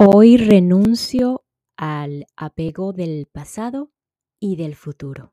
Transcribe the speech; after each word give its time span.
Hoy 0.00 0.36
renuncio 0.36 1.44
al 1.76 2.26
apego 2.36 2.92
del 2.92 3.26
pasado 3.26 3.90
y 4.38 4.54
del 4.54 4.76
futuro. 4.76 5.32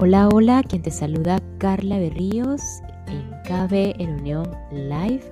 Hola, 0.00 0.28
hola, 0.34 0.64
quien 0.64 0.82
te 0.82 0.90
saluda 0.90 1.38
Carla 1.58 2.00
Berríos 2.00 2.60
en 3.06 3.30
Cabe 3.44 3.94
en 4.02 4.14
Unión 4.14 4.50
Live, 4.72 5.22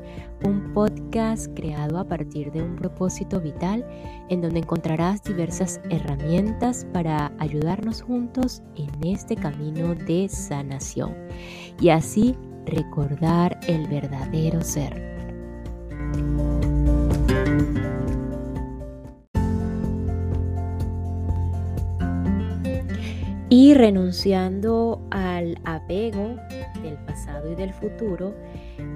un 0.45 0.73
podcast 0.73 1.49
creado 1.57 1.99
a 1.99 2.07
partir 2.07 2.53
de 2.53 2.63
un 2.63 2.77
propósito 2.77 3.41
vital 3.41 3.85
en 4.29 4.41
donde 4.41 4.61
encontrarás 4.61 5.25
diversas 5.25 5.81
herramientas 5.91 6.87
para 6.93 7.33
ayudarnos 7.41 8.03
juntos 8.03 8.63
en 8.77 9.05
este 9.05 9.35
camino 9.35 9.97
de 9.97 10.29
sanación 10.29 11.17
y 11.81 11.89
así 11.89 12.37
recordar 12.67 13.59
el 13.67 13.87
verdadero 13.87 14.63
ser. 14.63 15.11
Y 23.53 23.75
renunciando 23.75 25.05
al 25.11 25.59
apego 25.65 26.37
del 26.83 26.97
pasado 27.05 27.51
y 27.51 27.57
del 27.57 27.73
futuro, 27.73 28.33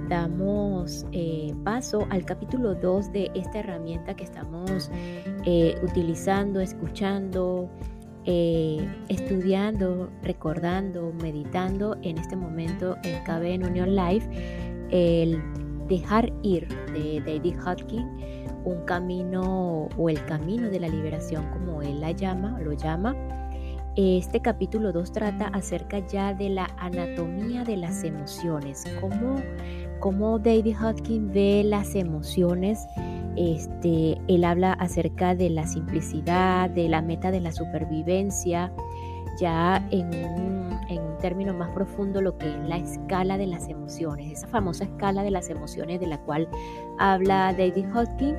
damos 0.08 1.06
eh, 1.12 1.52
paso 1.64 2.06
al 2.10 2.24
capítulo 2.24 2.74
2 2.74 3.12
de 3.12 3.30
esta 3.34 3.58
herramienta 3.58 4.14
que 4.14 4.22
estamos 4.22 4.90
eh, 5.44 5.74
utilizando, 5.82 6.60
escuchando, 6.60 7.68
eh, 8.26 8.88
estudiando, 9.08 10.10
recordando, 10.22 11.12
meditando 11.22 11.96
en 12.02 12.18
este 12.18 12.36
momento 12.36 12.96
en 13.02 13.44
en 13.44 13.64
Unión 13.64 13.94
Live, 13.94 14.28
el 14.90 15.42
dejar 15.88 16.32
ir 16.42 16.68
de 16.92 17.20
David 17.20 17.56
Hodgkin, 17.60 18.06
un 18.64 18.84
camino 18.86 19.88
o 19.96 20.08
el 20.08 20.24
camino 20.24 20.70
de 20.70 20.80
la 20.80 20.88
liberación 20.88 21.44
como 21.50 21.82
él 21.82 22.00
la 22.00 22.12
llama, 22.12 22.58
lo 22.60 22.72
llama. 22.72 23.14
Este 23.96 24.40
capítulo 24.40 24.92
2 24.92 25.12
trata 25.12 25.46
acerca 25.48 25.98
ya 26.06 26.34
de 26.34 26.48
la 26.48 26.64
anatomía 26.78 27.62
de 27.62 27.76
las 27.76 28.02
emociones, 28.02 28.84
cómo, 29.00 29.36
cómo 30.00 30.38
David 30.38 30.76
Hodgkin 30.82 31.32
ve 31.32 31.62
las 31.64 31.94
emociones 31.94 32.86
este, 33.36 34.20
él 34.28 34.44
habla 34.44 34.72
acerca 34.74 35.34
de 35.34 35.50
la 35.50 35.66
simplicidad, 35.66 36.70
de 36.70 36.88
la 36.88 37.02
meta 37.02 37.30
de 37.30 37.40
la 37.40 37.52
supervivencia, 37.52 38.72
ya 39.38 39.86
en 39.90 40.06
un, 40.14 40.54
término 41.20 41.54
más 41.54 41.70
profundo 41.70 42.20
lo 42.20 42.36
que 42.36 42.46
es 42.46 42.68
la 42.68 42.76
escala 42.76 43.38
de 43.38 43.46
las 43.46 43.70
emociones, 43.70 44.30
esa 44.30 44.46
famosa 44.46 44.84
escala 44.84 45.22
de 45.22 45.30
las 45.30 45.48
emociones 45.48 45.98
de 45.98 46.06
la 46.06 46.18
cual 46.18 46.46
habla 46.98 47.54
David 47.56 47.86
Hodgkin. 47.94 48.36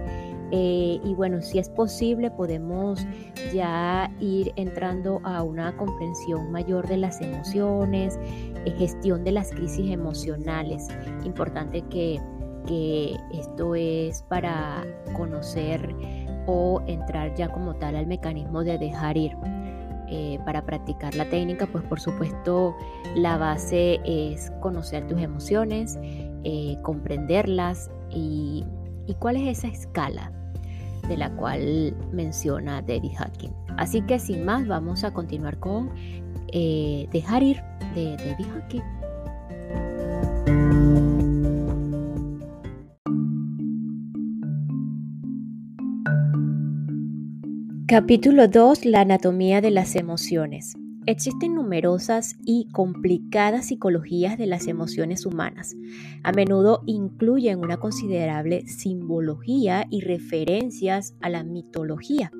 Eh, 0.51 0.99
y 1.03 1.13
bueno, 1.15 1.41
si 1.41 1.57
es 1.57 1.67
posible, 1.67 2.29
podemos 2.29 3.03
ya 3.51 4.11
ir 4.19 4.53
entrando 4.55 5.19
a 5.23 5.41
una 5.41 5.75
comprensión 5.77 6.51
mayor 6.51 6.87
de 6.87 6.97
las 6.97 7.19
emociones, 7.21 8.19
eh, 8.65 8.71
gestión 8.77 9.23
de 9.23 9.31
las 9.31 9.49
crisis 9.49 9.89
emocionales. 9.91 10.87
Importante 11.23 11.81
que 11.89 12.21
que 12.65 13.17
esto 13.33 13.75
es 13.75 14.23
para 14.23 14.83
conocer 15.15 15.95
o 16.47 16.81
entrar 16.87 17.33
ya 17.35 17.49
como 17.49 17.75
tal 17.75 17.95
al 17.95 18.07
mecanismo 18.07 18.63
de 18.63 18.77
dejar 18.77 19.17
ir. 19.17 19.35
Eh, 20.07 20.37
para 20.45 20.63
practicar 20.63 21.15
la 21.15 21.25
técnica, 21.25 21.65
pues 21.65 21.83
por 21.85 21.99
supuesto 21.99 22.75
la 23.15 23.39
base 23.39 23.99
es 24.05 24.51
conocer 24.61 25.07
tus 25.07 25.19
emociones, 25.19 25.97
eh, 26.43 26.77
comprenderlas 26.83 27.89
y, 28.11 28.63
cuál 29.17 29.37
es 29.37 29.57
esa 29.57 29.67
escala 29.67 30.31
de 31.07 31.17
la 31.17 31.31
cual 31.35 31.95
menciona 32.11 32.83
David 32.83 33.13
Hutkin. 33.19 33.51
Así 33.77 34.01
que 34.03 34.19
sin 34.19 34.45
más 34.45 34.67
vamos 34.67 35.03
a 35.03 35.11
continuar 35.11 35.59
con 35.59 35.89
eh, 36.49 37.07
Dejar 37.11 37.41
ir 37.41 37.63
de 37.95 38.15
David 38.17 38.45
Hutkin. 38.55 39.04
Capítulo 47.97 48.49
2. 48.49 48.83
La 48.83 48.99
anatomía 48.99 49.61
de 49.61 49.71
las 49.71 49.95
emociones. 49.95 50.73
Existen 51.05 51.55
numerosas 51.55 52.35
y 52.43 52.67
complicadas 52.73 53.67
psicologías 53.67 54.37
de 54.37 54.47
las 54.47 54.67
emociones 54.67 55.25
humanas. 55.25 55.77
A 56.21 56.33
menudo 56.33 56.83
incluyen 56.87 57.59
una 57.59 57.77
considerable 57.77 58.67
simbología 58.67 59.87
y 59.89 60.01
referencias 60.01 61.15
a 61.21 61.29
la 61.29 61.45
mitología 61.45 62.33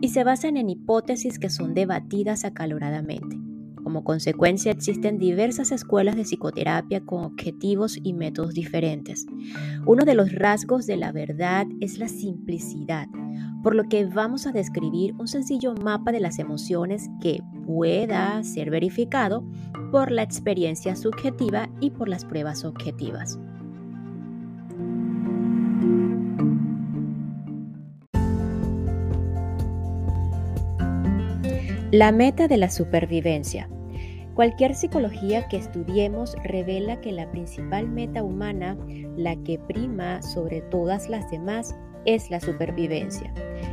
y 0.00 0.10
se 0.10 0.22
basan 0.22 0.56
en 0.56 0.70
hipótesis 0.70 1.40
que 1.40 1.50
son 1.50 1.74
debatidas 1.74 2.44
acaloradamente. 2.44 3.40
Como 3.82 4.04
consecuencia 4.04 4.70
existen 4.70 5.18
diversas 5.18 5.72
escuelas 5.72 6.14
de 6.14 6.22
psicoterapia 6.22 7.00
con 7.00 7.24
objetivos 7.24 7.98
y 8.00 8.12
métodos 8.12 8.54
diferentes. 8.54 9.26
Uno 9.84 10.04
de 10.04 10.14
los 10.14 10.32
rasgos 10.32 10.86
de 10.86 10.96
la 10.96 11.10
verdad 11.10 11.66
es 11.80 11.98
la 11.98 12.06
simplicidad 12.06 13.08
por 13.62 13.74
lo 13.74 13.84
que 13.84 14.04
vamos 14.04 14.46
a 14.46 14.52
describir 14.52 15.14
un 15.18 15.28
sencillo 15.28 15.74
mapa 15.74 16.12
de 16.12 16.20
las 16.20 16.38
emociones 16.38 17.08
que 17.20 17.42
pueda 17.64 18.42
ser 18.42 18.70
verificado 18.70 19.44
por 19.90 20.10
la 20.10 20.22
experiencia 20.22 20.96
subjetiva 20.96 21.68
y 21.80 21.90
por 21.90 22.08
las 22.08 22.24
pruebas 22.24 22.64
objetivas. 22.64 23.38
La 31.92 32.10
meta 32.10 32.48
de 32.48 32.56
la 32.56 32.70
supervivencia. 32.70 33.68
Cualquier 34.34 34.74
psicología 34.74 35.46
que 35.48 35.58
estudiemos 35.58 36.34
revela 36.42 37.02
que 37.02 37.12
la 37.12 37.30
principal 37.30 37.86
meta 37.86 38.22
humana, 38.22 38.78
la 39.14 39.36
que 39.36 39.58
prima 39.58 40.22
sobre 40.22 40.62
todas 40.62 41.10
las 41.10 41.30
demás, 41.30 41.74
es 42.04 42.30
la 42.30 42.40
supervivencia. 42.40 43.32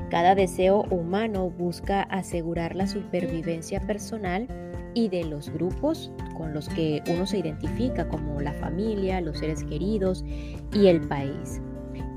Cada 0.10 0.36
deseo 0.36 0.84
humano 0.90 1.50
busca 1.50 2.02
asegurar 2.04 2.76
la 2.76 2.88
supervivencia 2.88 3.80
personal 3.82 4.48
y 4.94 5.10
de 5.10 5.24
los 5.24 5.50
grupos 5.50 6.12
con 6.36 6.54
los 6.54 6.68
que 6.70 7.02
uno 7.10 7.26
se 7.26 7.38
identifica 7.38 8.08
como 8.08 8.42
la 8.42 8.54
familia, 8.54 9.22
los 9.22 9.40
seres 9.40 9.64
queridos 9.64 10.26
y 10.74 10.88
el 10.88 11.02
país. 11.02 11.62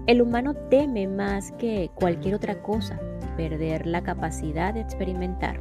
El 0.07 0.23
humano 0.23 0.55
teme 0.71 1.07
más 1.07 1.53
que 1.53 1.91
cualquier 1.95 2.35
otra 2.35 2.61
cosa 2.63 2.99
perder 3.37 3.87
la 3.87 4.03
capacidad 4.03 4.75
de 4.75 4.81
experimentar. 4.81 5.61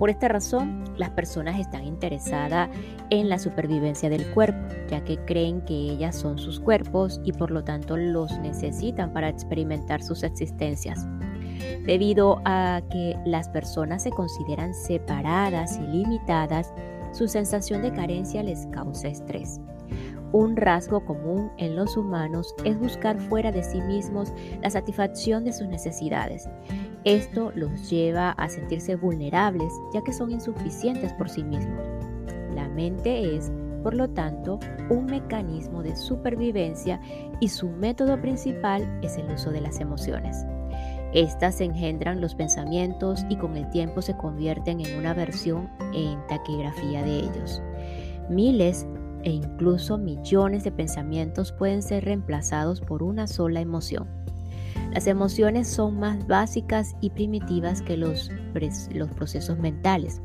Por 0.00 0.08
esta 0.08 0.28
razón, 0.28 0.82
las 0.96 1.10
personas 1.10 1.60
están 1.60 1.84
interesadas 1.84 2.70
en 3.10 3.28
la 3.28 3.38
supervivencia 3.38 4.08
del 4.08 4.24
cuerpo, 4.32 4.74
ya 4.88 5.04
que 5.04 5.18
creen 5.26 5.60
que 5.60 5.74
ellas 5.74 6.16
son 6.16 6.38
sus 6.38 6.58
cuerpos 6.58 7.20
y 7.22 7.32
por 7.32 7.50
lo 7.50 7.64
tanto 7.64 7.98
los 7.98 8.38
necesitan 8.38 9.12
para 9.12 9.28
experimentar 9.28 10.02
sus 10.02 10.22
existencias. 10.22 11.06
Debido 11.84 12.40
a 12.46 12.80
que 12.90 13.14
las 13.26 13.50
personas 13.50 14.02
se 14.02 14.10
consideran 14.10 14.72
separadas 14.72 15.76
y 15.76 15.82
limitadas, 15.82 16.72
su 17.12 17.28
sensación 17.28 17.82
de 17.82 17.92
carencia 17.92 18.42
les 18.42 18.66
causa 18.68 19.08
estrés. 19.08 19.60
Un 20.32 20.56
rasgo 20.56 21.04
común 21.04 21.50
en 21.56 21.74
los 21.74 21.96
humanos 21.96 22.54
es 22.64 22.78
buscar 22.78 23.18
fuera 23.18 23.50
de 23.50 23.62
sí 23.62 23.80
mismos 23.80 24.32
la 24.62 24.70
satisfacción 24.70 25.44
de 25.44 25.52
sus 25.52 25.66
necesidades 25.66 26.48
esto 27.04 27.50
los 27.54 27.88
lleva 27.88 28.32
a 28.32 28.48
sentirse 28.50 28.94
vulnerables 28.94 29.72
ya 29.94 30.02
que 30.02 30.12
son 30.12 30.30
insuficientes 30.30 31.12
por 31.14 31.30
sí 31.30 31.42
mismos. 31.42 31.86
La 32.54 32.68
mente 32.68 33.36
es, 33.36 33.50
por 33.82 33.94
lo 33.94 34.10
tanto, 34.10 34.58
un 34.90 35.06
mecanismo 35.06 35.82
de 35.82 35.96
supervivencia 35.96 37.00
y 37.40 37.48
su 37.48 37.70
método 37.70 38.20
principal 38.20 39.00
es 39.02 39.16
el 39.16 39.32
uso 39.32 39.50
de 39.50 39.62
las 39.62 39.80
emociones. 39.80 40.44
Estas 41.14 41.60
engendran 41.62 42.20
los 42.20 42.34
pensamientos 42.34 43.24
y 43.30 43.36
con 43.36 43.56
el 43.56 43.68
tiempo 43.70 44.02
se 44.02 44.16
convierten 44.16 44.80
en 44.80 44.98
una 44.98 45.14
versión 45.14 45.70
en 45.94 46.24
taquigrafía 46.26 47.02
de 47.02 47.20
ellos. 47.20 47.62
Miles 48.28 48.86
e 49.24 49.30
incluso 49.30 49.98
millones 49.98 50.64
de 50.64 50.72
pensamientos 50.72 51.52
pueden 51.52 51.82
ser 51.82 52.04
reemplazados 52.04 52.80
por 52.80 53.02
una 53.02 53.26
sola 53.26 53.60
emoción. 53.60 54.08
Las 54.92 55.06
emociones 55.06 55.68
son 55.68 56.00
más 56.00 56.26
básicas 56.26 56.96
y 57.00 57.10
primitivas 57.10 57.80
que 57.82 57.96
los, 57.96 58.30
los 58.92 59.10
procesos 59.10 59.58
mentales. 59.58 60.20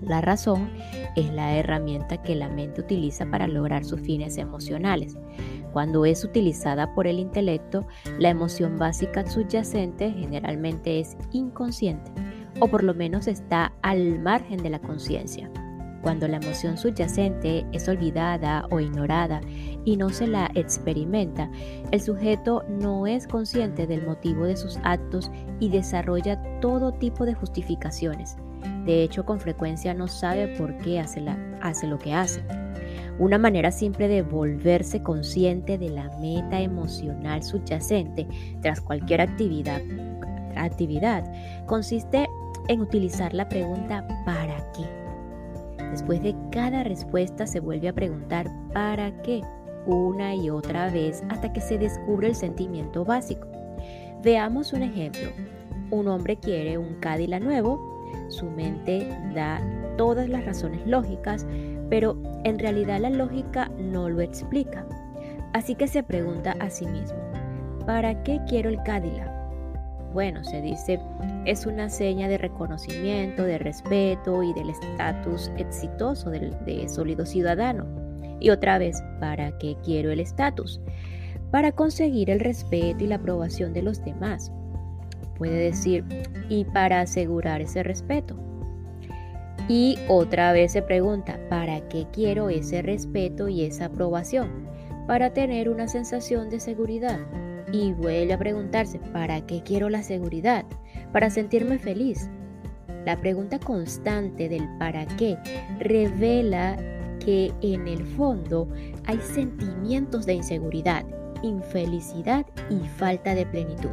La 0.00 0.20
razón 0.20 0.70
es 1.14 1.32
la 1.32 1.56
herramienta 1.56 2.22
que 2.22 2.34
la 2.34 2.48
mente 2.48 2.80
utiliza 2.80 3.26
para 3.26 3.46
lograr 3.46 3.84
sus 3.84 4.00
fines 4.00 4.36
emocionales. 4.38 5.16
Cuando 5.72 6.04
es 6.04 6.24
utilizada 6.24 6.94
por 6.94 7.06
el 7.06 7.18
intelecto, 7.18 7.86
la 8.18 8.30
emoción 8.30 8.78
básica 8.78 9.26
subyacente 9.26 10.10
generalmente 10.10 10.98
es 10.98 11.16
inconsciente 11.30 12.10
o 12.60 12.68
por 12.68 12.82
lo 12.82 12.94
menos 12.94 13.28
está 13.28 13.72
al 13.82 14.18
margen 14.20 14.62
de 14.62 14.70
la 14.70 14.78
conciencia. 14.80 15.50
Cuando 16.02 16.26
la 16.26 16.38
emoción 16.38 16.76
subyacente 16.76 17.64
es 17.72 17.88
olvidada 17.88 18.66
o 18.70 18.80
ignorada 18.80 19.40
y 19.84 19.96
no 19.96 20.10
se 20.10 20.26
la 20.26 20.50
experimenta, 20.54 21.48
el 21.92 22.00
sujeto 22.00 22.64
no 22.68 23.06
es 23.06 23.28
consciente 23.28 23.86
del 23.86 24.04
motivo 24.04 24.44
de 24.44 24.56
sus 24.56 24.78
actos 24.82 25.30
y 25.60 25.68
desarrolla 25.68 26.42
todo 26.60 26.92
tipo 26.92 27.24
de 27.24 27.34
justificaciones. 27.34 28.36
De 28.84 29.04
hecho, 29.04 29.24
con 29.24 29.38
frecuencia 29.38 29.94
no 29.94 30.08
sabe 30.08 30.48
por 30.58 30.76
qué 30.78 30.98
hace, 30.98 31.20
lo 31.20 31.98
que 31.98 32.14
hace. 32.14 32.42
Una 33.20 33.38
manera 33.38 33.70
simple 33.70 34.08
de 34.08 34.22
volverse 34.22 35.02
consciente 35.02 35.78
de 35.78 35.90
la 35.90 36.10
meta 36.18 36.60
emocional 36.60 37.44
subyacente 37.44 38.26
tras 38.60 38.80
cualquier 38.80 39.20
actividad, 39.20 39.80
actividad 40.56 41.24
consiste 41.66 42.28
en 42.68 42.80
utilizar 42.80 43.34
la 43.34 43.48
pregunta 43.48 44.06
¿para 44.24 44.56
qué? 44.72 45.01
Después 45.92 46.20
de 46.22 46.34
cada 46.50 46.82
respuesta 46.82 47.46
se 47.46 47.60
vuelve 47.60 47.88
a 47.88 47.92
preguntar 47.92 48.50
¿para 48.72 49.22
qué? 49.22 49.42
una 49.86 50.34
y 50.34 50.50
otra 50.50 50.90
vez 50.90 51.22
hasta 51.28 51.52
que 51.52 51.60
se 51.60 51.78
descubre 51.78 52.28
el 52.28 52.34
sentimiento 52.34 53.04
básico. 53.04 53.46
Veamos 54.22 54.72
un 54.72 54.82
ejemplo. 54.82 55.28
Un 55.90 56.08
hombre 56.08 56.36
quiere 56.36 56.78
un 56.78 56.94
Cadillac 57.00 57.42
nuevo, 57.42 58.08
su 58.28 58.46
mente 58.46 59.06
da 59.34 59.60
todas 59.96 60.28
las 60.28 60.44
razones 60.44 60.86
lógicas, 60.86 61.46
pero 61.90 62.16
en 62.44 62.58
realidad 62.58 63.00
la 63.00 63.10
lógica 63.10 63.70
no 63.78 64.08
lo 64.08 64.20
explica. 64.22 64.86
Así 65.52 65.74
que 65.74 65.86
se 65.86 66.02
pregunta 66.02 66.56
a 66.60 66.70
sí 66.70 66.86
mismo, 66.86 67.18
¿para 67.84 68.22
qué 68.22 68.40
quiero 68.48 68.70
el 68.70 68.82
Cadillac? 68.84 69.31
Bueno, 70.12 70.44
se 70.44 70.60
dice, 70.60 71.00
es 71.44 71.66
una 71.66 71.88
seña 71.88 72.28
de 72.28 72.38
reconocimiento, 72.38 73.44
de 73.44 73.58
respeto 73.58 74.42
y 74.42 74.52
del 74.52 74.70
estatus 74.70 75.50
exitoso 75.56 76.30
de, 76.30 76.88
sólido 76.88 77.26
ciudadano. 77.26 77.86
Y 78.40 78.50
otra 78.50 78.78
vez, 78.78 79.02
¿para 79.20 79.56
qué 79.58 79.76
quiero 79.82 80.10
el 80.10 80.20
estatus? 80.20 80.80
Para 81.50 81.72
conseguir 81.72 82.30
el 82.30 82.40
respeto 82.40 83.04
y 83.04 83.06
la 83.06 83.16
aprobación 83.16 83.72
de 83.72 83.82
los 83.82 84.04
demás. 84.04 84.52
Puede 85.38 85.56
decir, 85.56 86.04
y 86.48 86.64
para 86.64 87.00
asegurar 87.00 87.60
ese 87.60 87.82
respeto. 87.82 88.36
Y 89.68 89.98
otra 90.08 90.52
vez 90.52 90.72
se 90.72 90.82
pregunta, 90.82 91.38
¿para 91.48 91.88
qué 91.88 92.06
quiero 92.12 92.50
ese 92.50 92.82
respeto 92.82 93.48
y 93.48 93.62
esa 93.62 93.86
aprobación? 93.86 94.68
Para 95.06 95.32
tener 95.32 95.68
una 95.68 95.88
sensación 95.88 96.50
de 96.50 96.60
seguridad 96.60 97.18
y 97.72 97.92
vuelve 97.92 98.34
a 98.34 98.38
preguntarse, 98.38 98.98
¿para 99.12 99.40
qué 99.46 99.62
quiero 99.62 99.88
la 99.88 100.02
seguridad? 100.02 100.64
Para 101.12 101.30
sentirme 101.30 101.78
feliz. 101.78 102.30
La 103.04 103.18
pregunta 103.20 103.58
constante 103.58 104.48
del 104.48 104.68
para 104.78 105.06
qué 105.16 105.36
revela 105.80 106.76
que 107.18 107.52
en 107.62 107.88
el 107.88 108.04
fondo 108.04 108.68
hay 109.06 109.18
sentimientos 109.18 110.26
de 110.26 110.34
inseguridad, 110.34 111.04
infelicidad 111.42 112.46
y 112.70 112.86
falta 112.98 113.34
de 113.34 113.46
plenitud. 113.46 113.90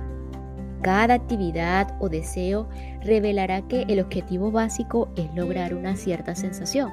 Cada 0.82 1.16
actividad 1.16 1.98
o 2.00 2.08
deseo 2.08 2.70
revelará 3.04 3.62
que 3.68 3.84
el 3.84 4.00
objetivo 4.00 4.52
básico 4.52 5.10
es 5.16 5.34
lograr 5.36 5.74
una 5.74 5.96
cierta 5.96 6.36
sensación. 6.36 6.92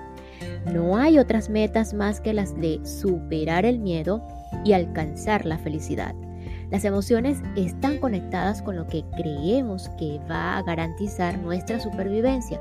No 0.73 0.97
hay 0.97 1.19
otras 1.19 1.49
metas 1.49 1.94
más 1.94 2.21
que 2.21 2.33
las 2.33 2.59
de 2.61 2.81
superar 2.85 3.65
el 3.65 3.79
miedo 3.79 4.27
y 4.65 4.73
alcanzar 4.73 5.47
la 5.47 5.59
felicidad. 5.59 6.15
Las 6.70 6.84
emociones 6.84 7.40
están 7.54 7.98
conectadas 7.98 8.60
con 8.60 8.74
lo 8.74 8.88
que 8.88 9.04
creemos 9.16 9.88
que 9.98 10.20
va 10.28 10.56
a 10.56 10.62
garantizar 10.62 11.38
nuestra 11.38 11.78
supervivencia, 11.78 12.60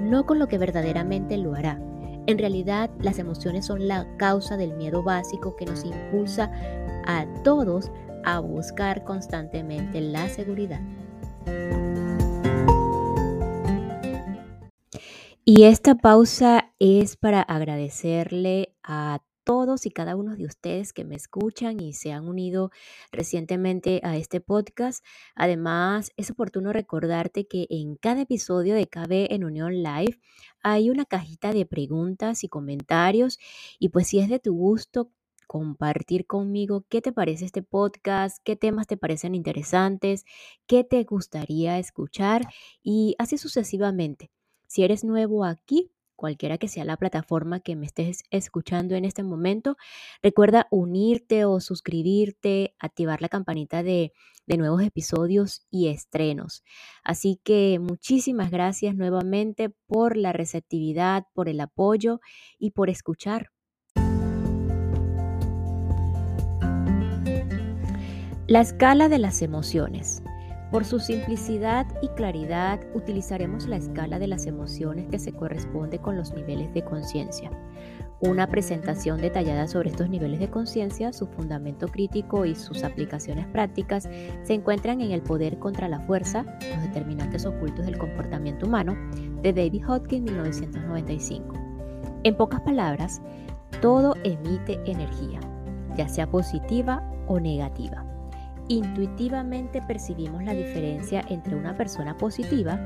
no 0.00 0.24
con 0.24 0.38
lo 0.38 0.48
que 0.48 0.56
verdaderamente 0.56 1.36
lo 1.36 1.54
hará. 1.54 1.78
En 2.26 2.38
realidad, 2.38 2.90
las 3.00 3.18
emociones 3.18 3.66
son 3.66 3.88
la 3.88 4.06
causa 4.16 4.56
del 4.56 4.74
miedo 4.74 5.02
básico 5.02 5.54
que 5.56 5.66
nos 5.66 5.84
impulsa 5.84 6.50
a 7.06 7.26
todos 7.44 7.90
a 8.24 8.38
buscar 8.40 9.04
constantemente 9.04 10.00
la 10.00 10.28
seguridad. 10.28 10.80
Y 15.44 15.64
esta 15.64 15.96
pausa 15.96 16.72
es 16.78 17.16
para 17.16 17.42
agradecerle 17.42 18.76
a 18.82 19.20
todos 19.44 19.86
y 19.86 19.90
cada 19.90 20.16
uno 20.16 20.36
de 20.36 20.46
ustedes 20.46 20.92
que 20.92 21.04
me 21.04 21.16
escuchan 21.16 21.80
y 21.80 21.92
se 21.92 22.12
han 22.12 22.28
unido 22.28 22.70
recientemente 23.10 24.00
a 24.04 24.16
este 24.16 24.40
podcast. 24.40 25.04
Además, 25.34 26.12
es 26.16 26.30
oportuno 26.30 26.72
recordarte 26.72 27.46
que 27.46 27.66
en 27.70 27.96
cada 27.96 28.22
episodio 28.22 28.74
de 28.74 28.86
KB 28.86 29.32
en 29.32 29.44
Unión 29.44 29.82
Live 29.82 30.18
hay 30.62 30.90
una 30.90 31.04
cajita 31.04 31.52
de 31.52 31.66
preguntas 31.66 32.44
y 32.44 32.48
comentarios 32.48 33.38
y 33.78 33.88
pues 33.90 34.08
si 34.08 34.18
es 34.18 34.28
de 34.28 34.38
tu 34.38 34.54
gusto 34.54 35.10
compartir 35.46 36.26
conmigo 36.26 36.86
qué 36.88 37.02
te 37.02 37.12
parece 37.12 37.44
este 37.44 37.62
podcast, 37.62 38.38
qué 38.42 38.56
temas 38.56 38.86
te 38.86 38.96
parecen 38.96 39.34
interesantes, 39.34 40.24
qué 40.66 40.82
te 40.82 41.04
gustaría 41.04 41.78
escuchar 41.78 42.48
y 42.82 43.14
así 43.18 43.36
sucesivamente. 43.36 44.30
Si 44.66 44.82
eres 44.82 45.04
nuevo 45.04 45.44
aquí, 45.44 45.90
cualquiera 46.22 46.56
que 46.56 46.68
sea 46.68 46.84
la 46.84 46.96
plataforma 46.96 47.58
que 47.58 47.74
me 47.74 47.84
estés 47.84 48.22
escuchando 48.30 48.94
en 48.94 49.04
este 49.04 49.24
momento. 49.24 49.76
Recuerda 50.22 50.68
unirte 50.70 51.44
o 51.44 51.58
suscribirte, 51.58 52.76
activar 52.78 53.20
la 53.20 53.28
campanita 53.28 53.82
de, 53.82 54.12
de 54.46 54.56
nuevos 54.56 54.82
episodios 54.82 55.66
y 55.68 55.88
estrenos. 55.88 56.62
Así 57.02 57.40
que 57.42 57.80
muchísimas 57.80 58.52
gracias 58.52 58.94
nuevamente 58.94 59.70
por 59.88 60.16
la 60.16 60.32
receptividad, 60.32 61.24
por 61.34 61.48
el 61.48 61.58
apoyo 61.58 62.20
y 62.56 62.70
por 62.70 62.88
escuchar. 62.88 63.50
La 68.46 68.60
escala 68.60 69.08
de 69.08 69.18
las 69.18 69.42
emociones. 69.42 70.22
Por 70.72 70.86
su 70.86 71.00
simplicidad 71.00 71.86
y 72.00 72.08
claridad 72.08 72.80
utilizaremos 72.94 73.66
la 73.66 73.76
escala 73.76 74.18
de 74.18 74.26
las 74.26 74.46
emociones 74.46 75.06
que 75.10 75.18
se 75.18 75.34
corresponde 75.34 75.98
con 75.98 76.16
los 76.16 76.32
niveles 76.32 76.72
de 76.72 76.82
conciencia. 76.82 77.50
Una 78.20 78.46
presentación 78.46 79.20
detallada 79.20 79.68
sobre 79.68 79.90
estos 79.90 80.08
niveles 80.08 80.40
de 80.40 80.48
conciencia, 80.48 81.12
su 81.12 81.26
fundamento 81.26 81.88
crítico 81.88 82.46
y 82.46 82.54
sus 82.54 82.84
aplicaciones 82.84 83.46
prácticas 83.48 84.08
se 84.44 84.54
encuentran 84.54 85.02
en 85.02 85.10
El 85.10 85.20
poder 85.20 85.58
contra 85.58 85.88
la 85.88 86.00
fuerza, 86.00 86.46
los 86.74 86.82
determinantes 86.82 87.44
ocultos 87.44 87.84
del 87.84 87.98
comportamiento 87.98 88.64
humano, 88.64 88.96
de 89.42 89.52
David 89.52 89.84
Hodgkin 89.86 90.24
1995. 90.24 91.54
En 92.24 92.34
pocas 92.34 92.62
palabras, 92.62 93.20
todo 93.82 94.14
emite 94.24 94.80
energía, 94.86 95.40
ya 95.98 96.08
sea 96.08 96.30
positiva 96.30 97.06
o 97.26 97.38
negativa. 97.38 98.06
Intuitivamente 98.68 99.82
percibimos 99.82 100.42
la 100.44 100.54
diferencia 100.54 101.24
entre 101.28 101.56
una 101.56 101.76
persona 101.76 102.16
positiva, 102.16 102.78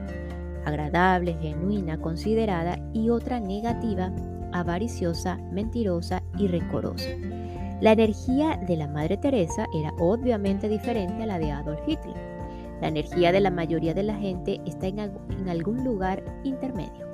agradable, 0.64 1.37
genuina, 1.40 1.99
considerada 1.99 2.78
y 2.92 3.11
otra 3.11 3.40
negativa, 3.40 4.12
avariciosa, 4.52 5.37
mentirosa 5.52 6.23
y 6.38 6.49
recorosa. 6.49 7.11
La 7.80 7.92
energía 7.92 8.59
de 8.66 8.76
la 8.76 8.88
Madre 8.88 9.18
Teresa 9.18 9.66
era 9.75 9.92
obviamente 9.99 10.68
diferente 10.68 11.23
a 11.23 11.26
la 11.26 11.38
de 11.38 11.52
Adolf 11.52 11.80
Hitler. 11.87 12.16
La 12.80 12.88
energía 12.88 13.33
de 13.33 13.40
la 13.40 13.50
mayoría 13.50 13.92
de 13.92 14.02
la 14.02 14.14
gente 14.14 14.61
está 14.64 14.87
en, 14.87 14.99
algún 15.49 15.85
lugar 15.85 16.25
intermedio. 16.42 17.05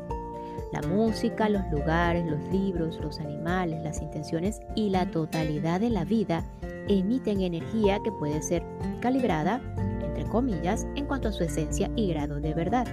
La 0.72 0.80
música, 0.82 1.48
los 1.50 1.62
lugares, 1.70 2.24
los 2.24 2.42
libros, 2.50 2.98
los 3.00 3.20
animales, 3.20 3.82
las 3.82 4.00
intenciones 4.00 4.60
y 4.74 4.88
la 4.88 5.10
totalidad 5.10 5.80
de 5.80 5.90
la 5.90 6.04
vida 6.04 6.44
emiten 6.88 7.42
energía 7.42 8.00
que 8.02 8.10
puede 8.12 8.40
ser 8.42 8.64
calibrada, 9.00 9.60
entre 10.00 10.24
comillas, 10.24 10.86
en 10.96 11.06
cuanto 11.06 11.28
a 11.28 11.32
su 11.32 11.44
esencia 11.44 11.90
y 11.94 12.08
grado 12.08 12.40
de 12.40 12.54
verdad. 12.54 12.86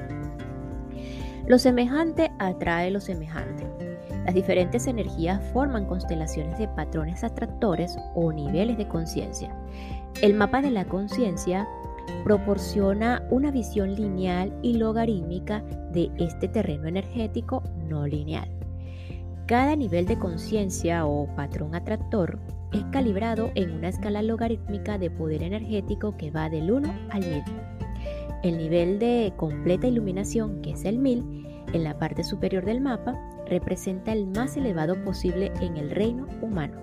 Lo 1.48 1.57
semejante 1.57 2.31
atrae 2.38 2.91
lo 2.91 3.00
semejante. 3.00 3.65
Las 4.25 4.36
diferentes 4.36 4.86
energías 4.86 5.41
forman 5.53 5.86
constelaciones 5.86 6.59
de 6.59 6.67
patrones 6.67 7.24
atractores 7.24 7.98
o 8.13 8.31
niveles 8.31 8.77
de 8.77 8.88
conciencia. 8.88 9.55
El 10.21 10.33
mapa 10.33 10.62
de 10.62 10.69
la 10.69 10.86
conciencia 10.86 11.67
proporciona 12.23 13.25
una 13.29 13.51
visión 13.51 13.95
lineal 13.95 14.53
y 14.61 14.77
logarítmica 14.77 15.63
de 15.91 16.11
este 16.17 16.47
terreno 16.47 16.87
energético 16.87 17.63
no 17.87 18.05
lineal. 18.05 18.49
Cada 19.47 19.75
nivel 19.75 20.05
de 20.05 20.19
conciencia 20.19 21.05
o 21.07 21.27
patrón 21.35 21.73
atractor 21.73 22.39
es 22.71 22.83
calibrado 22.91 23.51
en 23.55 23.71
una 23.71 23.89
escala 23.89 24.21
logarítmica 24.21 24.99
de 24.99 25.09
poder 25.09 25.41
energético 25.41 26.15
que 26.17 26.29
va 26.29 26.49
del 26.49 26.71
1 26.71 26.93
al 27.09 27.21
1000. 27.21 27.43
El 28.43 28.57
nivel 28.57 28.99
de 28.99 29.33
completa 29.35 29.87
iluminación, 29.87 30.61
que 30.61 30.71
es 30.71 30.85
el 30.85 30.99
1000, 30.99 31.47
en 31.73 31.83
la 31.83 31.97
parte 31.97 32.23
superior 32.23 32.63
del 32.63 32.79
mapa, 32.79 33.19
representa 33.47 34.13
el 34.13 34.27
más 34.27 34.55
elevado 34.55 35.03
posible 35.03 35.51
en 35.61 35.77
el 35.77 35.89
reino 35.89 36.27
humano. 36.41 36.75